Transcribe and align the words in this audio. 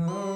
Oh. 0.00 0.27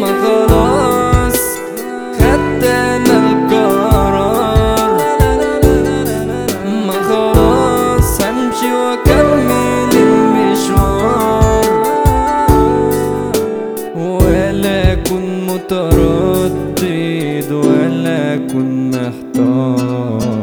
ما 0.00 0.10
خلاص 0.22 1.40
خدت 2.18 2.64
أنا 2.64 3.16
القرار. 3.18 4.92
ما 6.86 6.92
خلاص 7.08 8.20
همشي 8.22 8.70
وأكمل 8.72 9.92
المشوار. 9.96 11.64
ولا 13.96 14.92
أكون 14.92 15.46
متردد 15.46 17.50
ولا 17.52 18.34
أكون 18.34 18.90
محتار. 18.90 20.41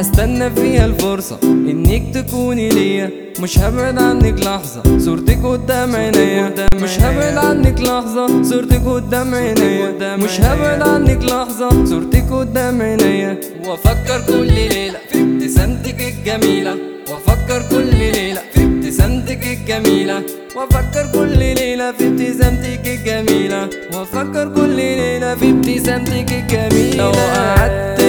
هستنى 0.00 0.50
فيها 0.50 0.86
الفرصة 0.86 1.38
إنك 1.42 2.02
تكوني 2.14 2.68
ليا. 2.68 3.10
مش 3.40 3.58
هبعد 3.58 3.98
عنك 3.98 4.40
لحظة 4.40 4.98
صورتك 4.98 5.44
قدام 5.44 5.96
عينيا. 5.96 6.54
مش 6.74 7.00
هبعد 7.00 7.36
عنك 7.36 7.80
لحظة 7.80 8.42
صورتك 8.42 8.84
قدام 8.86 9.34
عينيا. 9.34 10.16
مش 10.16 10.40
هبعد 10.40 10.82
عنك 10.82 11.24
لحظة 11.24 11.84
صورتك 11.84 12.32
قدام 12.32 12.82
عينيا. 12.82 13.40
وأفكر 13.66 14.22
كل 14.28 14.46
ليلة 14.46 14.98
في 15.12 15.22
ابتسامتك 15.22 16.00
الجميلة. 16.00 16.76
وأفكر 17.10 17.62
كل 17.70 17.96
ليلة 17.96 18.40
في 18.54 18.64
ابتسامتك 18.64 19.40
الجميلة. 19.46 20.22
وأفكر 20.56 21.10
كل 21.12 21.38
ليلة 21.38 21.92
في 21.92 22.06
ابتسامتك 22.06 22.86
الجميلة. 22.86 23.68
وأفكر 23.94 24.48
كل 24.54 24.68
ليلة 24.68 25.34
في 25.34 25.50
ابتسامتك 25.50 26.32
الجميلة. 26.32 26.96
لو 26.96 27.10
قعدت 27.10 28.00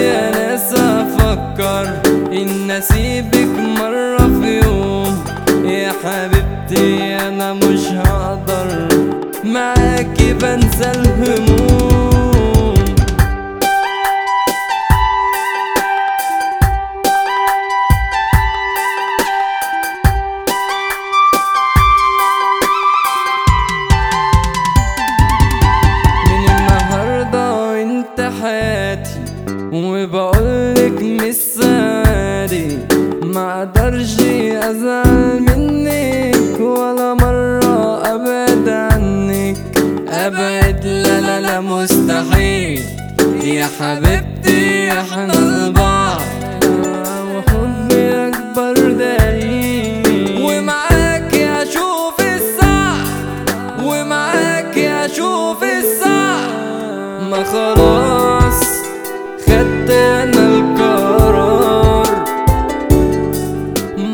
أسيبك 2.81 3.59
مرة 3.79 4.17
في 4.41 4.61
يوم 4.65 5.23
يا 5.65 5.93
حبيبتي 6.03 7.15
أنا 7.27 7.53
مش 7.53 7.87
هقدر 7.87 8.87
معاكي 9.43 10.33
بنسى 10.33 10.91
الهموم. 10.91 11.81
من 29.71 30.30
أقدرش 34.11 34.21
أزعل 34.69 35.41
منك 35.41 36.59
ولا 36.59 37.13
مرة 37.13 38.01
ابعد 38.15 38.69
عنك. 38.69 39.57
أبعد 40.09 40.85
لا 40.85 41.21
لا 41.21 41.41
لا 41.41 41.59
مستحيل. 41.59 42.81
يا 43.43 43.69
حبيبتي 43.79 44.91
إحنا 44.91 45.33
لبعض 45.33 46.21
وحبي 47.35 48.27
أكبر 48.27 48.73
دليل. 48.73 50.41
ومعاكي 50.43 51.45
أشوف 51.61 52.19
السعد 52.19 53.07
ومعاكي 53.83 54.89
أشوف 54.89 55.63
السعد 55.63 56.51
ما 57.31 57.43
خلاص 57.43 58.63
خدت 59.47 59.89
أنا 59.89 60.40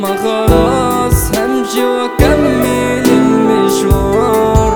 ما 0.02 0.08
خلاص 0.16 1.32
همشي 1.38 1.84
وأكمل 1.86 3.08
المشوار. 3.10 4.74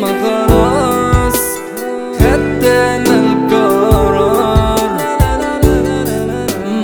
ما 0.00 0.08
خلاص 0.22 1.40
خدت 2.18 2.64
أنا 2.64 3.14
القرار. 3.20 4.90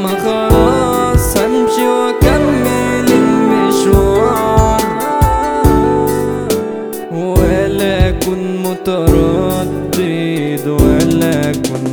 ما 0.03 0.09
خلاص 0.25 1.37
همشي 1.37 1.89
وأكمل 1.89 3.13
المشوار. 3.13 4.81
ولا 7.13 8.09
أكون 8.09 8.63
متردد 8.63 10.67
ولا 10.69 11.51
أكون 11.51 11.85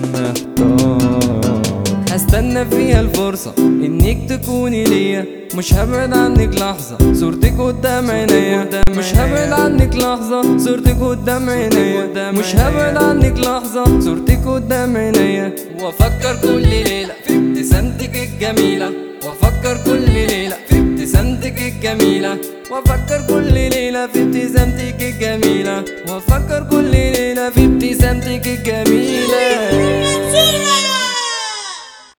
هستنى 2.36 2.66
فيها 2.66 3.02
الفرصة 3.02 3.54
إنك 3.58 4.18
تكوني 4.30 4.84
ليا. 4.84 5.26
مش 5.56 5.74
هبعد 5.74 6.14
عنك 6.14 6.56
لحظة 6.56 7.14
صورتك 7.14 7.60
قدام 7.60 8.12
عينيا. 8.12 8.70
مش 8.90 9.16
هبعد 9.16 9.52
عنك 9.52 9.96
لحظة 9.96 10.58
صورتك 10.58 11.00
قدام 11.02 11.50
عينيا. 11.50 12.32
مش 12.32 12.56
هبعد 12.56 12.98
عنك 12.98 13.40
لحظة 13.40 14.00
صورتك 14.00 14.48
قدام 14.48 14.98
عينيا. 14.98 15.56
وأفكر 15.82 16.36
كل 16.44 16.62
ليلة 16.62 17.14
في 17.28 17.38
ابتسامتك 17.38 18.16
الجميلة. 18.16 18.92
وأفكر 19.26 19.78
كل 19.86 20.02
ليلة 20.12 20.56
في 20.70 20.80
ابتسامتك 20.80 21.56
الجميلة. 21.62 22.38
وأفكر 22.72 23.22
كل 23.30 23.54
ليلة 23.54 24.08
في 24.08 24.22
ابتسامتك 24.22 25.02
الجميلة. 25.02 25.84
وأفكر 26.10 26.68
كل 26.72 26.84
ليلة 26.84 27.50
في 27.50 27.66
ابتسامتك 27.66 28.48
الجميلة. 28.48 30.25